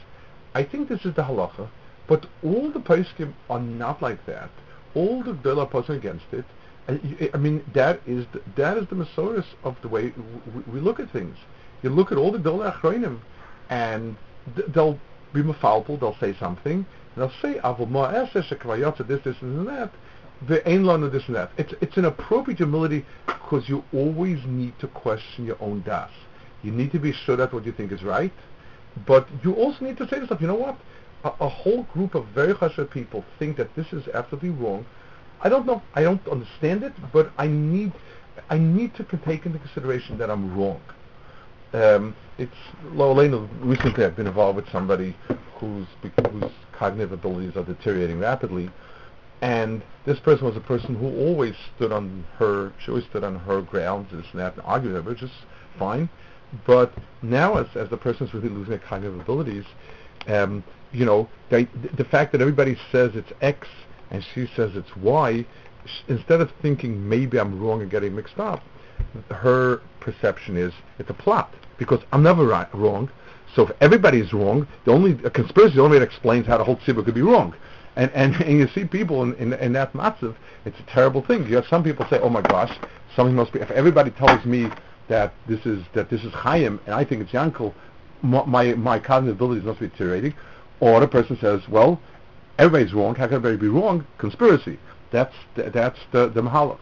[0.57, 1.69] I think this is the halacha,
[2.07, 4.49] but all the poskim are not like that.
[4.95, 5.59] All the Gdol
[5.91, 6.47] are against it.
[6.89, 10.81] I, I mean, that is the, that is the Masoris of the way w- we
[10.81, 11.37] look at things.
[11.83, 13.19] You look at all the Gdol Achronim,
[13.69, 14.17] and
[14.55, 14.99] th- they'll
[15.35, 16.87] be mafalpul, they'll say something, and
[17.17, 19.91] they'll say, Avol ma'aseh this, this, and that,
[20.47, 21.51] ve'ein lanu this and that.
[21.59, 26.11] It's, it's an appropriate humility because you always need to question your own das.
[26.63, 28.33] You need to be sure that what you think is right,
[29.05, 30.77] but you also need to say to yourself, you know what?
[31.25, 34.87] A, a whole group of very chashuv people think that this is absolutely wrong.
[35.41, 35.83] I don't know.
[35.95, 37.93] I don't understand it, but I need,
[38.49, 40.81] I need to take into consideration that I'm wrong.
[41.73, 42.57] Um, it's
[42.93, 43.39] Lolena.
[43.61, 45.17] Recently, I've been involved with somebody
[45.57, 45.87] whose
[46.31, 48.71] whose cognitive abilities are deteriorating rapidly,
[49.43, 52.73] and this person was a person who always stood on her.
[52.79, 55.31] She always stood on her grounds and that and argued her, which is
[55.79, 56.09] fine.
[56.67, 56.93] But
[57.23, 59.65] now, as as the person's really losing their cognitive abilities,
[60.27, 61.65] um, you know, they,
[61.97, 63.69] the fact that everybody says it's X
[64.11, 65.45] and she says it's Y,
[65.85, 68.63] sh- instead of thinking maybe I'm wrong and getting mixed up,
[69.31, 73.11] her perception is it's a plot because I'm never right, wrong.
[73.55, 76.59] So if everybody's wrong, the only a conspiracy is the only way that explains how
[76.59, 77.55] the whole tzibur could be wrong.
[77.97, 80.35] And, and and you see people in, in, in that matzav,
[80.65, 81.47] it's a terrible thing.
[81.47, 82.77] You have some people say, "Oh my gosh,
[83.15, 84.71] something must be." If everybody tells me
[85.09, 87.75] that this is that this is Chaim and I think it's Yankel,
[88.23, 90.35] my my, cognitive abilities must be deteriorating.
[90.81, 92.01] Or the person says, "Well,
[92.59, 93.15] everybody's wrong.
[93.15, 94.79] How can everybody be wrong?" Conspiracy.
[95.11, 96.79] That's the, that's the the mahalach.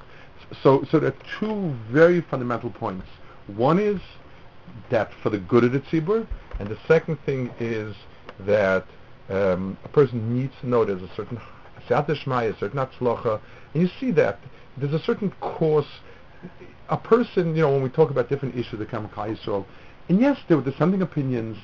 [0.62, 3.06] So so there are two very fundamental points.
[3.46, 4.00] One is
[4.90, 6.26] that for the good of the tzibur,
[6.58, 7.94] and the second thing is
[8.40, 8.86] that
[9.30, 11.40] um, a person needs to know there's a certain
[11.88, 13.40] siyat a certain atzlocha,
[13.72, 14.38] and you see that
[14.76, 15.86] there's a certain course.
[16.88, 19.64] A person, you know, when we talk about different issues that come from Yisrael,
[20.08, 21.56] and yes, there were dissenting opinions,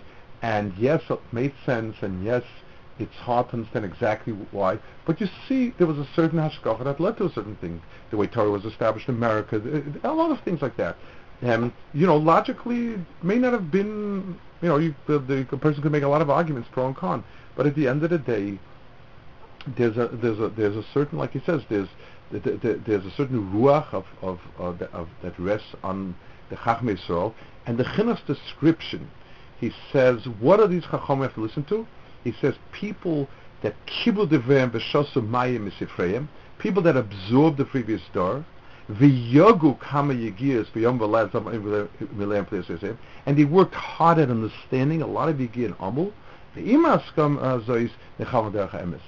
[0.43, 2.43] and yes, it made sense, and yes,
[2.99, 7.01] it's hard to understand exactly why, but you see there was a certain hashgacha that
[7.01, 7.83] led to a certain thing.
[8.11, 9.57] The way Torah was established in America,
[10.05, 10.97] a lot of things like that.
[11.43, 14.39] And you know, logically, it may not have been.
[14.61, 16.97] You know, you, the, the, the person could make a lot of arguments pro and
[16.97, 17.25] con,
[17.57, 18.61] but at the end of the day,
[19.67, 23.05] there's a there's a there's a certain, like he says, there's th- th- th- there's
[23.05, 26.15] a certain ruach of of, of, of that rests on
[26.49, 27.35] the Chachmei Yisrael,
[27.67, 29.11] and the Chinuch's description.
[29.59, 31.87] He says, what are these Chacham have to listen to?
[32.25, 33.29] He says people
[33.63, 36.29] that kibul devreim b'shosu mayim misifreim,
[36.59, 38.45] people that absorb the previous door,
[38.91, 45.65] v'yogu kama v'lad zam v'leim and they worked hard at understanding a lot of yigi
[45.65, 46.13] and amul.
[46.57, 49.01] V'imaskam uh, zois necham derech emes.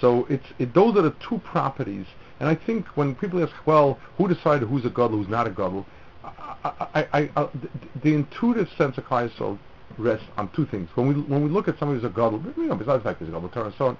[0.00, 2.06] So it's it, those are the two properties.
[2.40, 5.50] And I think when people ask, well, who decided who's a gadol, who's not a
[5.50, 5.86] gadol?
[6.24, 6.30] I,
[6.64, 7.68] I, I, I, the,
[8.02, 9.58] the intuitive sense of Klal
[9.98, 10.90] rests on two things.
[10.94, 13.20] When we when we look at somebody who's a gadol, you know, besides the fact
[13.20, 13.98] he's a gadol, and so on,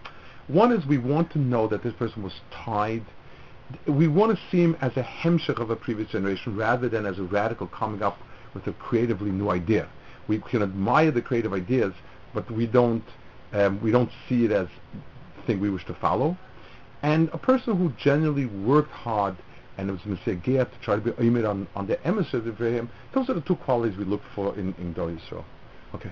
[0.49, 3.05] one is we want to know that this person was tied.
[3.87, 7.19] We want to see him as a hemshech of a previous generation rather than as
[7.19, 8.19] a radical coming up
[8.55, 9.89] with a creatively new idea.
[10.29, 11.93] We can admire the creative ideas,
[12.33, 13.05] but we don't
[13.53, 14.69] um, we don't see it as
[15.37, 16.37] the thing we wish to follow.
[17.07, 19.37] And a person who generally worked hard
[19.79, 23.31] and it was Messiah to try to be on, on the emissary for him, those
[23.31, 25.45] are the two qualities we look for in, in Dor Yisrael.
[25.95, 26.11] Okay.